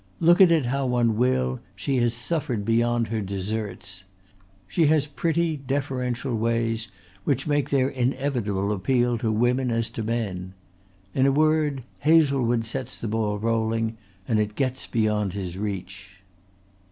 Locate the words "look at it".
0.19-0.65